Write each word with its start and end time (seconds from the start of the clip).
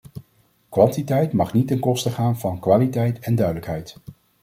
Kwantiteit 0.69 1.33
mag 1.33 1.53
niet 1.53 1.67
ten 1.67 1.79
koste 1.79 2.11
gaan 2.11 2.39
van 2.39 2.59
kwaliteit 2.59 3.19
en 3.19 3.35
duidelijkheid. 3.35 3.97